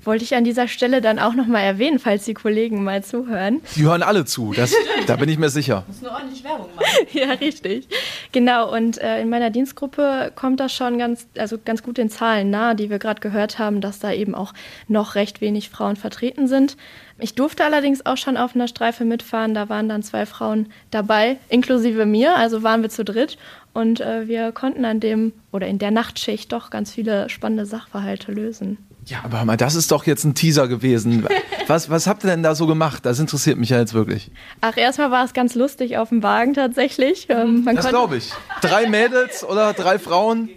[0.04, 3.62] Wollte ich an dieser Stelle dann auch nochmal erwähnen, falls die Kollegen mal zuhören.
[3.76, 4.74] Die hören alle zu, das,
[5.06, 5.84] da bin ich mir sicher.
[5.88, 6.88] Muss nur ordentlich Werbung machen.
[7.14, 7.88] ja, richtig.
[8.32, 12.50] Genau, und äh, in meiner Dienstgruppe kommt das schon ganz, also ganz gut den Zahlen
[12.50, 14.54] nahe, die wir gerade gehört haben, dass da eben auch
[14.88, 16.76] noch recht wenig Frauen vertreten sind.
[17.20, 21.38] Ich durfte allerdings auch schon auf einer Streife mitfahren, da waren dann zwei Frauen dabei,
[21.50, 23.11] inklusive mir, also waren wir zu dritt
[23.74, 28.32] und äh, wir konnten an dem oder in der Nachtschicht doch ganz viele spannende Sachverhalte
[28.32, 28.78] lösen.
[29.06, 31.26] Ja, aber mal, das ist doch jetzt ein Teaser gewesen.
[31.68, 33.06] Was, was habt ihr denn da so gemacht?
[33.06, 34.30] Das interessiert mich ja jetzt wirklich.
[34.60, 37.28] Ach, erstmal war es ganz lustig auf dem Wagen tatsächlich.
[37.30, 38.32] Ähm, das glaube ich.
[38.62, 40.50] Drei Mädels oder drei Frauen?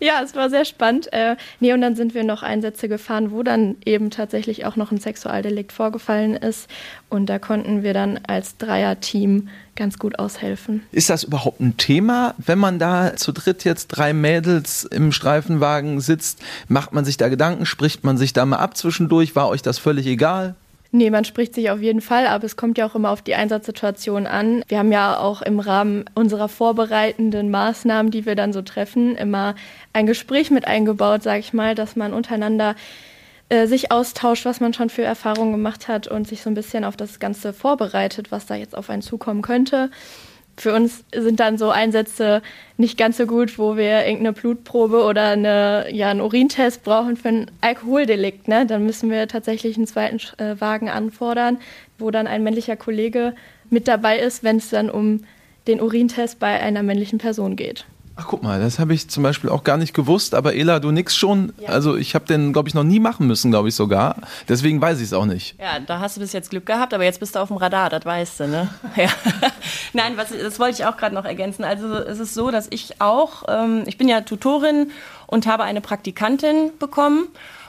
[0.00, 0.18] ja.
[0.18, 1.12] ja, es war sehr spannend.
[1.12, 4.92] Äh, nee, und dann sind wir noch Einsätze gefahren, wo dann eben tatsächlich auch noch
[4.92, 6.70] ein Sexualdelikt vorgefallen ist.
[7.08, 10.82] Und da konnten wir dann als Dreierteam ganz gut aushelfen.
[10.92, 16.00] Ist das überhaupt ein Thema, wenn man da zu dritt jetzt drei Mädels im Streifenwagen
[16.00, 16.42] sitzt?
[16.68, 17.66] Macht man sich da Gedanken?
[17.66, 19.36] Spricht man sich da mal ab zwischendurch?
[19.36, 20.54] War euch das völlig egal?
[20.92, 23.34] Nee, man spricht sich auf jeden Fall, aber es kommt ja auch immer auf die
[23.34, 24.62] Einsatzsituation an.
[24.68, 29.56] Wir haben ja auch im Rahmen unserer vorbereitenden Maßnahmen, die wir dann so treffen, immer
[29.92, 32.76] ein Gespräch mit eingebaut, sage ich mal, dass man untereinander
[33.48, 36.84] äh, sich austauscht, was man schon für Erfahrungen gemacht hat und sich so ein bisschen
[36.84, 39.90] auf das Ganze vorbereitet, was da jetzt auf einen zukommen könnte.
[40.56, 42.40] Für uns sind dann so Einsätze
[42.78, 47.28] nicht ganz so gut, wo wir irgendeine Blutprobe oder eine, ja, einen Urintest brauchen für
[47.28, 48.48] ein Alkoholdelikt.
[48.48, 48.64] Ne?
[48.66, 51.58] Dann müssen wir tatsächlich einen zweiten äh, Wagen anfordern,
[51.98, 53.34] wo dann ein männlicher Kollege
[53.68, 55.24] mit dabei ist, wenn es dann um
[55.66, 57.84] den Urintest bei einer männlichen Person geht.
[58.18, 60.90] Ach, guck mal, das habe ich zum Beispiel auch gar nicht gewusst, aber Ela, du
[60.90, 61.52] nix schon.
[61.60, 61.68] Ja.
[61.68, 64.16] Also ich habe den, glaube ich, noch nie machen müssen, glaube ich sogar.
[64.48, 65.60] Deswegen weiß ich es auch nicht.
[65.60, 67.90] Ja, da hast du bis jetzt Glück gehabt, aber jetzt bist du auf dem Radar,
[67.90, 68.68] das weißt du, ne?
[68.96, 69.10] Ja.
[69.92, 71.62] Nein, was, das wollte ich auch gerade noch ergänzen.
[71.62, 74.90] Also es ist so, dass ich auch, ähm, ich bin ja Tutorin
[75.26, 77.28] und habe eine Praktikantin bekommen.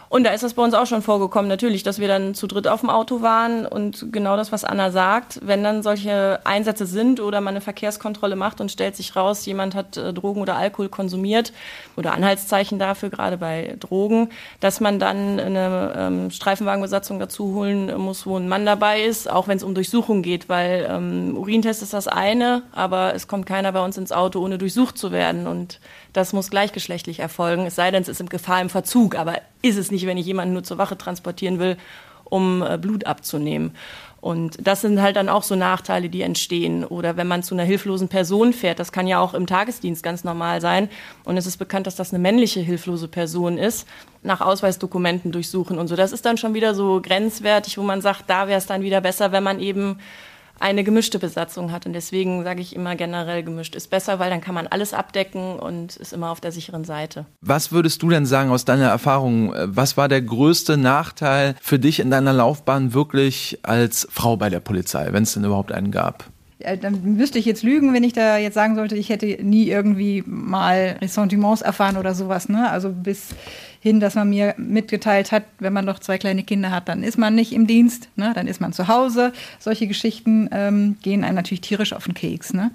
[0.10, 2.68] Und da ist das bei uns auch schon vorgekommen, natürlich, dass wir dann zu dritt
[2.68, 7.20] auf dem Auto waren und genau das, was Anna sagt, wenn dann solche Einsätze sind
[7.20, 10.88] oder man eine Verkehrskontrolle macht und stellt sich raus, jemand hat äh, Drogen oder Alkohol
[10.90, 11.52] konsumiert
[11.98, 14.30] oder Anhaltszeichen dafür, gerade bei Drogen,
[14.62, 19.48] dass man dann eine ähm, Streifenwagenbesatzung dazu holen muss, wo ein Mann dabei ist, auch
[19.48, 23.74] wenn es um Durchsuchung geht, weil ähm, Urintest ist das eine, aber es kommt keiner
[23.74, 25.48] bei uns ins Auto, ohne durchsucht zu werden.
[25.48, 25.80] Und
[26.18, 29.78] das muss gleichgeschlechtlich erfolgen, es sei denn, es ist im Gefahr im Verzug, aber ist
[29.78, 31.78] es nicht, wenn ich jemanden nur zur Wache transportieren will,
[32.24, 33.72] um äh, Blut abzunehmen.
[34.20, 36.84] Und das sind halt dann auch so Nachteile, die entstehen.
[36.84, 40.24] Oder wenn man zu einer hilflosen Person fährt, das kann ja auch im Tagesdienst ganz
[40.24, 40.90] normal sein.
[41.24, 43.88] Und es ist bekannt, dass das eine männliche hilflose Person ist,
[44.24, 45.96] nach Ausweisdokumenten durchsuchen und so.
[45.96, 49.02] Das ist dann schon wieder so grenzwertig, wo man sagt, da wäre es dann wieder
[49.02, 50.00] besser, wenn man eben
[50.60, 51.86] eine gemischte Besatzung hat.
[51.86, 55.60] Und deswegen sage ich immer generell gemischt ist besser, weil dann kann man alles abdecken
[55.60, 57.26] und ist immer auf der sicheren Seite.
[57.42, 59.54] Was würdest du denn sagen aus deiner Erfahrung?
[59.64, 64.60] Was war der größte Nachteil für dich in deiner Laufbahn wirklich als Frau bei der
[64.60, 66.26] Polizei, wenn es denn überhaupt einen gab?
[66.82, 70.24] dann müsste ich jetzt lügen, wenn ich da jetzt sagen sollte, ich hätte nie irgendwie
[70.26, 72.50] mal Ressentiments erfahren oder sowas.
[72.50, 72.70] Ne?
[72.70, 73.30] Also bis
[73.80, 77.18] hin, dass man mir mitgeteilt hat, wenn man noch zwei kleine Kinder hat, dann ist
[77.18, 78.32] man nicht im Dienst, ne?
[78.36, 79.34] dann ist man zu Hause.
[79.60, 82.54] Solche Geschichten ähm, gehen einem natürlich tierisch auf den Keks.
[82.54, 82.72] Ne?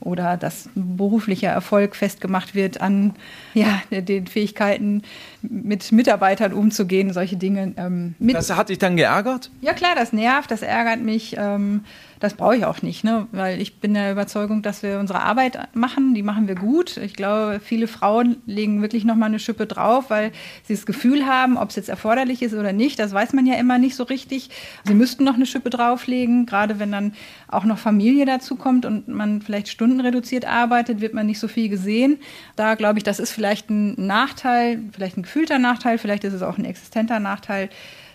[0.00, 3.14] oder dass beruflicher Erfolg festgemacht wird an
[3.54, 5.02] ja, den Fähigkeiten,
[5.42, 7.72] mit Mitarbeitern umzugehen, solche Dinge.
[7.76, 9.50] Ähm, das hat dich dann geärgert?
[9.60, 11.36] Ja klar, das nervt, das ärgert mich.
[11.38, 11.84] Ähm,
[12.20, 13.26] das brauche ich auch nicht, ne?
[13.32, 16.96] weil ich bin der Überzeugung, dass wir unsere Arbeit machen, die machen wir gut.
[16.96, 20.32] Ich glaube, viele Frauen legen wirklich noch mal eine Schippe drauf, weil
[20.64, 23.54] sie das Gefühl haben, ob es jetzt erforderlich ist oder nicht, das weiß man ja
[23.54, 24.50] immer nicht so richtig.
[24.84, 27.12] Sie müssten noch eine Schippe drauflegen, gerade wenn dann
[27.48, 31.68] auch noch Familie dazu kommt und man vielleicht stundenreduziert arbeitet, wird man nicht so viel
[31.68, 32.18] gesehen.
[32.56, 36.42] Da glaube ich, das ist vielleicht ein Nachteil, vielleicht ein gefühlter Nachteil, vielleicht ist es
[36.42, 37.68] auch ein existenter Nachteil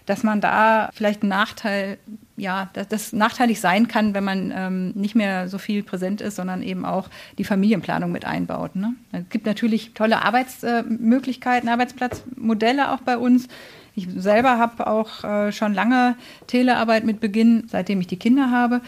[0.06, 1.98] dass man da vielleicht ein Nachteil,
[2.38, 6.36] ja, dass das nachteilig sein kann, wenn man ähm, nicht mehr so viel präsent ist,
[6.36, 8.76] sondern eben auch die Familienplanung mit einbaut.
[8.76, 8.94] Ne?
[9.12, 13.48] Es gibt natürlich tolle Arbeitsmöglichkeiten, Arbeitsplatzmodelle auch bei uns.
[13.96, 16.16] Ich selber habe auch äh, schon lange
[16.48, 18.82] Telearbeit mit Beginn, seitdem ich die Kinder habe.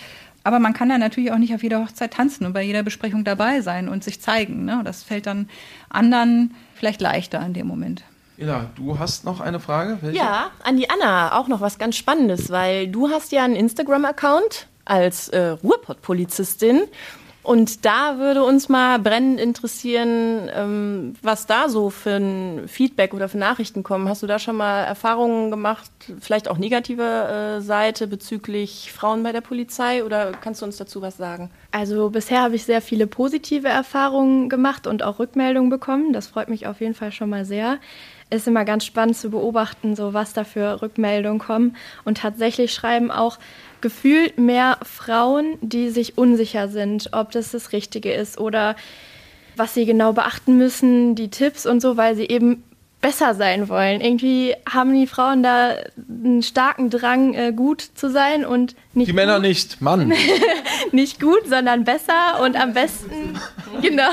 [0.43, 3.23] Aber man kann da natürlich auch nicht auf jeder Hochzeit tanzen und bei jeder Besprechung
[3.23, 4.65] dabei sein und sich zeigen.
[4.65, 4.81] Ne?
[4.83, 5.49] Das fällt dann
[5.89, 8.03] anderen vielleicht leichter in dem Moment.
[8.37, 9.99] Ella, du hast noch eine Frage?
[10.01, 10.17] Welche?
[10.17, 14.67] Ja, an die Anna auch noch was ganz Spannendes, weil du hast ja einen Instagram-Account
[14.85, 16.83] als äh, Ruhrpott-Polizistin
[17.43, 23.27] und da würde uns mal brennend interessieren, ähm, was da so für ein Feedback oder
[23.27, 24.07] für Nachrichten kommen.
[24.07, 25.91] Hast du da schon mal Erfahrungen gemacht,
[26.21, 31.01] vielleicht auch negative äh, Seite bezüglich Frauen bei der Polizei oder kannst du uns dazu
[31.01, 31.51] was sagen?
[31.71, 36.13] Also bisher habe ich sehr viele positive Erfahrungen gemacht und auch Rückmeldungen bekommen.
[36.13, 37.79] Das freut mich auf jeden Fall schon mal sehr
[38.29, 41.75] ist immer ganz spannend zu beobachten, so was da für Rückmeldungen kommen.
[42.03, 43.39] Und tatsächlich schreiben auch
[43.81, 48.75] gefühlt mehr Frauen, die sich unsicher sind, ob das das Richtige ist oder
[49.55, 52.63] was sie genau beachten müssen, die Tipps und so, weil sie eben
[53.03, 53.99] besser sein wollen.
[53.99, 55.75] Irgendwie haben die Frauen da
[56.07, 59.09] einen starken Drang, äh, gut zu sein und nicht.
[59.09, 59.15] Die gut.
[59.17, 60.13] Männer nicht, Mann.
[60.93, 63.37] nicht gut, sondern besser und am besten,
[63.81, 64.09] genau.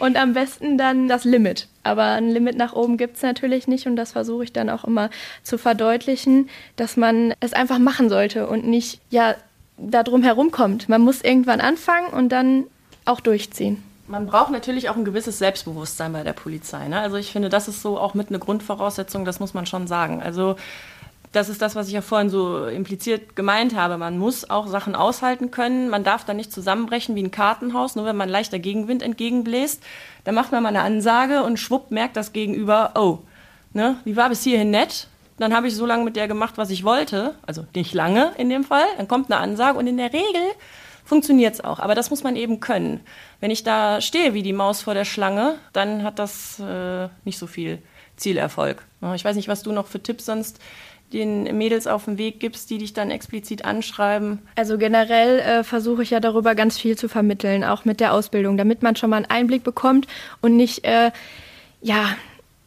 [0.00, 1.68] Und am besten dann das Limit.
[1.82, 4.84] Aber ein Limit nach oben gibt es natürlich nicht und das versuche ich dann auch
[4.84, 5.10] immer
[5.42, 9.34] zu verdeutlichen, dass man es einfach machen sollte und nicht ja
[9.76, 10.88] darum herumkommt.
[10.88, 12.64] Man muss irgendwann anfangen und dann
[13.04, 13.82] auch durchziehen.
[14.06, 16.88] Man braucht natürlich auch ein gewisses Selbstbewusstsein bei der Polizei.
[16.88, 17.00] Ne?
[17.00, 20.22] Also ich finde, das ist so auch mit eine Grundvoraussetzung, das muss man schon sagen.
[20.22, 20.56] Also
[21.34, 23.96] das ist das, was ich ja vorhin so impliziert gemeint habe.
[23.98, 25.90] Man muss auch Sachen aushalten können.
[25.90, 29.82] Man darf da nicht zusammenbrechen wie ein Kartenhaus, nur wenn man leichter Gegenwind entgegenbläst.
[30.24, 33.18] Dann macht man mal eine Ansage und schwupp merkt das Gegenüber, oh,
[33.72, 35.08] ne, die war bis hierhin nett.
[35.38, 37.34] Dann habe ich so lange mit der gemacht, was ich wollte.
[37.44, 38.86] Also nicht lange in dem Fall.
[38.96, 40.42] Dann kommt eine Ansage und in der Regel
[41.04, 41.78] funktioniert es auch.
[41.78, 43.00] Aber das muss man eben können.
[43.40, 47.38] Wenn ich da stehe wie die Maus vor der Schlange, dann hat das äh, nicht
[47.38, 47.78] so viel
[48.16, 48.84] Zielerfolg.
[49.14, 50.60] Ich weiß nicht, was du noch für Tipps sonst
[51.12, 54.40] den Mädels auf den Weg gibst, die dich dann explizit anschreiben?
[54.56, 58.56] Also generell äh, versuche ich ja darüber ganz viel zu vermitteln, auch mit der Ausbildung,
[58.56, 60.06] damit man schon mal einen Einblick bekommt
[60.40, 61.12] und nicht, äh,
[61.80, 62.16] ja,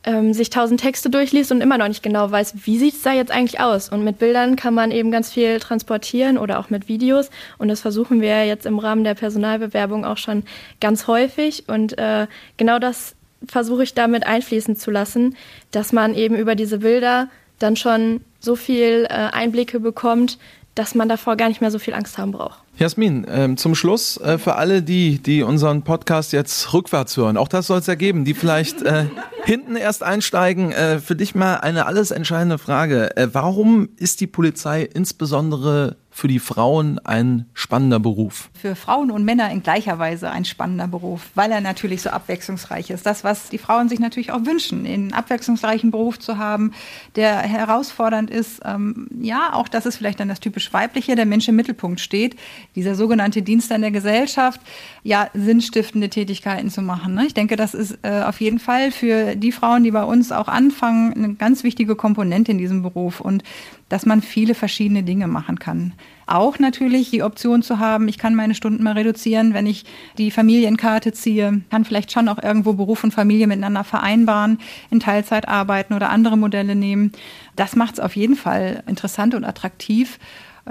[0.07, 3.11] ähm, sich tausend Texte durchliest und immer noch nicht genau weiß, wie sieht es da
[3.11, 3.89] jetzt eigentlich aus.
[3.89, 7.29] Und mit Bildern kann man eben ganz viel transportieren oder auch mit Videos.
[7.57, 10.43] Und das versuchen wir jetzt im Rahmen der Personalbewerbung auch schon
[10.79, 11.67] ganz häufig.
[11.67, 13.15] Und äh, genau das
[13.45, 15.35] versuche ich damit einfließen zu lassen,
[15.71, 17.27] dass man eben über diese Bilder
[17.59, 20.37] dann schon so viel äh, Einblicke bekommt,
[20.73, 22.59] dass man davor gar nicht mehr so viel Angst haben braucht.
[22.79, 27.47] Jasmin, ähm, zum Schluss äh, für alle die, die unseren Podcast jetzt rückwärts hören, auch
[27.47, 29.05] das soll es ja geben, die vielleicht äh,
[29.45, 33.09] hinten erst einsteigen, äh, für dich mal eine alles entscheidende Frage.
[33.33, 38.49] Warum ist die Polizei insbesondere für die Frauen ein spannender Beruf?
[38.59, 42.89] Für Frauen und Männer in gleicher Weise ein spannender Beruf, weil er natürlich so abwechslungsreich
[42.89, 43.05] ist.
[43.05, 46.73] Das, was die Frauen sich natürlich auch wünschen, einen abwechslungsreichen Beruf zu haben,
[47.15, 48.61] der herausfordernd ist.
[48.65, 52.35] Ähm, ja, auch das ist vielleicht dann das typisch Weibliche, der Mensch im Mittelpunkt steht.
[52.77, 54.61] Dieser sogenannte Dienst an der Gesellschaft,
[55.03, 57.15] ja, sinnstiftende Tätigkeiten zu machen.
[57.15, 57.25] Ne?
[57.25, 60.47] Ich denke, das ist äh, auf jeden Fall für die Frauen, die bei uns auch
[60.47, 63.19] anfangen, eine ganz wichtige Komponente in diesem Beruf.
[63.19, 63.43] Und
[63.89, 65.93] dass man viele verschiedene Dinge machen kann.
[66.25, 69.85] Auch natürlich die Option zu haben, ich kann meine Stunden mal reduzieren, wenn ich
[70.17, 74.59] die Familienkarte ziehe, kann vielleicht schon auch irgendwo Beruf und Familie miteinander vereinbaren,
[74.91, 77.13] in Teilzeit arbeiten oder andere Modelle nehmen.
[77.55, 80.19] Das macht es auf jeden Fall interessant und attraktiv.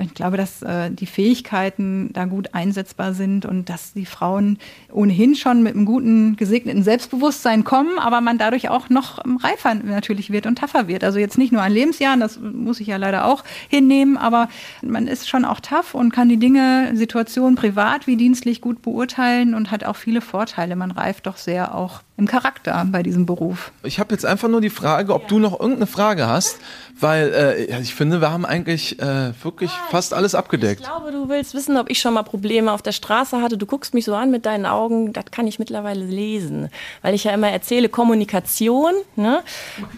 [0.00, 4.58] Ich glaube, dass äh, die Fähigkeiten da gut einsetzbar sind und dass die Frauen
[4.92, 10.30] ohnehin schon mit einem guten, gesegneten Selbstbewusstsein kommen, aber man dadurch auch noch reifer natürlich
[10.30, 11.04] wird und tougher wird.
[11.04, 14.48] Also jetzt nicht nur an Lebensjahren, das muss ich ja leider auch hinnehmen, aber
[14.82, 19.54] man ist schon auch tough und kann die Dinge, Situationen privat wie dienstlich gut beurteilen
[19.54, 20.76] und hat auch viele Vorteile.
[20.76, 23.72] Man reift doch sehr auch im Charakter bei diesem Beruf.
[23.82, 25.28] Ich habe jetzt einfach nur die Frage, ob ja.
[25.28, 26.58] du noch irgendeine Frage hast,
[26.98, 30.80] weil äh, ich finde, wir haben eigentlich äh, wirklich fast alles abgedeckt.
[30.80, 33.56] Ich glaube, du willst wissen, ob ich schon mal Probleme auf der Straße hatte.
[33.56, 36.68] Du guckst mich so an mit deinen Augen, das kann ich mittlerweile lesen,
[37.02, 38.92] weil ich ja immer erzähle Kommunikation.
[39.16, 39.42] Ne?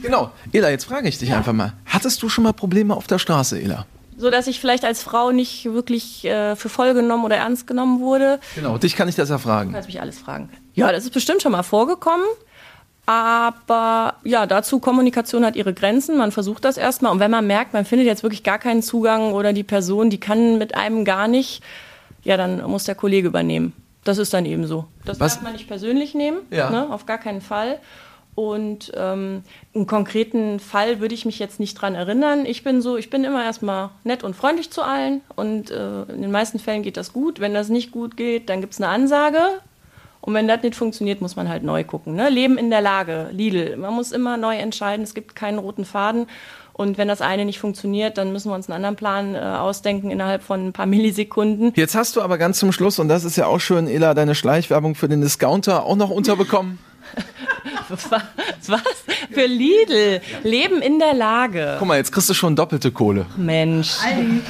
[0.03, 1.39] Genau, Ela, jetzt frage ich dich ja.
[1.39, 3.87] einfach mal: Hattest du schon mal Probleme auf der Straße, Ela?
[4.19, 8.01] so dass ich vielleicht als Frau nicht wirklich äh, für voll genommen oder ernst genommen
[8.01, 8.41] wurde.
[8.57, 9.71] Genau, dich kann ich das ja fragen.
[9.71, 10.51] Du kannst mich alles fragen.
[10.75, 12.27] Ja, das ist bestimmt schon mal vorgekommen.
[13.09, 16.19] Aber ja, dazu Kommunikation hat ihre Grenzen.
[16.19, 17.11] Man versucht das erstmal.
[17.11, 20.21] Und wenn man merkt, man findet jetzt wirklich gar keinen Zugang oder die Person, die
[20.21, 21.63] kann mit einem gar nicht,
[22.23, 23.73] ja, dann muss der Kollege übernehmen.
[24.05, 24.85] Das ist dann eben so.
[25.07, 25.37] Das Was?
[25.37, 26.69] darf man nicht persönlich nehmen, ja.
[26.69, 27.79] ne, auf gar keinen Fall.
[28.35, 29.43] Und ähm,
[29.75, 32.45] einen konkreten Fall würde ich mich jetzt nicht dran erinnern.
[32.45, 36.21] Ich bin so, ich bin immer erstmal nett und freundlich zu allen und äh, in
[36.21, 37.41] den meisten Fällen geht das gut.
[37.41, 39.41] Wenn das nicht gut geht, dann gibt es eine Ansage.
[40.21, 42.15] Und wenn das nicht funktioniert, muss man halt neu gucken.
[42.15, 42.29] Ne?
[42.29, 43.77] Leben in der Lage, Lidl.
[43.77, 46.27] Man muss immer neu entscheiden, es gibt keinen roten Faden.
[46.73, 50.11] Und wenn das eine nicht funktioniert, dann müssen wir uns einen anderen Plan äh, ausdenken
[50.11, 51.73] innerhalb von ein paar Millisekunden.
[51.75, 54.35] Jetzt hast du aber ganz zum Schluss, und das ist ja auch schön, Ela, deine
[54.37, 56.79] Schleichwerbung für den Discounter auch noch unterbekommen.
[58.67, 58.83] Was?
[59.31, 60.21] Für Lidl.
[60.43, 61.77] Leben in der Lage.
[61.79, 63.27] Guck mal, jetzt kriegst du schon doppelte Kohle.
[63.37, 63.97] Mensch.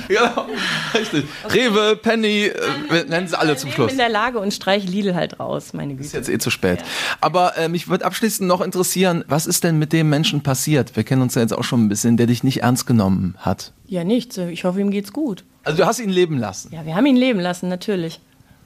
[0.09, 0.47] Ja,
[0.95, 1.25] richtig.
[1.45, 1.67] Okay.
[1.69, 3.91] Rewe, Penny, äh, nennen sie alle zum Schluss.
[3.91, 6.07] Leben in der Lage und streich Lidl halt raus, meine Güte.
[6.07, 6.81] Ist jetzt eh zu spät.
[6.81, 6.87] Ja.
[7.21, 10.97] Aber äh, mich würde abschließend noch interessieren, was ist denn mit dem Menschen passiert?
[10.97, 13.73] Wir kennen uns ja jetzt auch schon ein bisschen, der dich nicht ernst genommen hat.
[13.87, 14.37] Ja, nichts.
[14.37, 15.45] Ich hoffe, ihm geht's gut.
[15.65, 16.73] Also du hast ihn leben lassen?
[16.73, 18.21] Ja, wir haben ihn leben lassen, natürlich.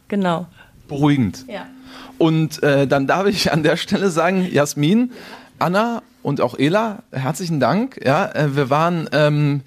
[0.09, 0.47] Genau.
[0.89, 1.45] Beruhigend.
[1.49, 1.67] Ja.
[2.23, 5.11] Und äh, dann darf ich an der Stelle sagen, Jasmin,
[5.59, 7.99] Anna und auch Ela, herzlichen Dank.
[8.05, 9.63] Ja, äh, wir waren ähm,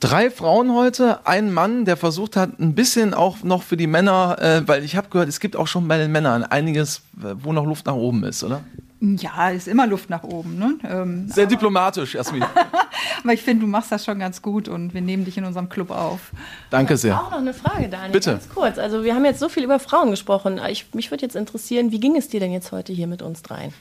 [0.00, 4.38] drei Frauen heute, ein Mann, der versucht hat, ein bisschen auch noch für die Männer,
[4.40, 7.66] äh, weil ich habe gehört, es gibt auch schon bei den Männern einiges, wo noch
[7.66, 8.62] Luft nach oben ist, oder?
[9.04, 10.58] Ja, ist immer Luft nach oben.
[10.58, 10.78] Ne?
[10.88, 12.42] Ähm, Sehr diplomatisch, Jasmin.
[13.22, 15.68] aber ich finde, du machst das schon ganz gut und wir nehmen dich in unserem
[15.68, 16.32] Club auf.
[16.70, 17.20] Danke sehr.
[17.20, 18.12] Auch noch eine Frage, Daniel.
[18.12, 18.30] Bitte.
[18.32, 18.78] Ganz kurz.
[18.78, 20.58] Also wir haben jetzt so viel über Frauen gesprochen.
[20.70, 23.42] Ich, mich würde jetzt interessieren, wie ging es dir denn jetzt heute hier mit uns
[23.42, 23.74] dreien?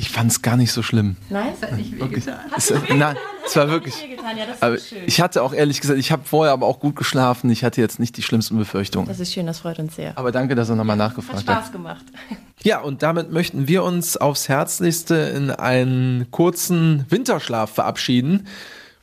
[0.00, 1.16] Ich fand es gar nicht so schlimm.
[1.28, 2.38] Nein, es hat nicht wehgetan.
[2.56, 4.00] Es, nein, es war wirklich.
[4.00, 7.50] Ja, aber ich hatte auch ehrlich gesagt, ich habe vorher aber auch gut geschlafen.
[7.50, 9.08] Ich hatte jetzt nicht die schlimmsten Befürchtungen.
[9.08, 10.16] Das ist schön, das freut uns sehr.
[10.16, 11.48] Aber danke, dass er nochmal nachgefragt hat.
[11.48, 12.04] Hat Spaß gemacht.
[12.64, 18.48] Ja, und damit möchten wir uns aufs Herzlichste in einen kurzen Winterschlaf verabschieden.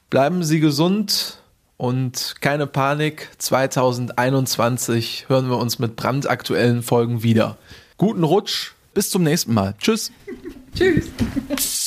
[0.10, 1.39] Bleiben Sie gesund
[1.77, 3.29] und keine Panik.
[3.38, 7.55] 2021 hören wir uns mit brandaktuellen Folgen wieder.
[7.95, 8.73] Guten Rutsch.
[8.93, 9.73] Bis zum nächsten Mal.
[9.79, 10.12] Tschüss.
[10.75, 11.09] Tschüss.